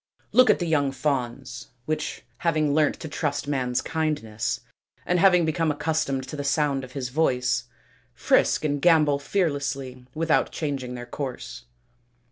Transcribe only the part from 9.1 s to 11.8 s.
fearlessly without changing their course.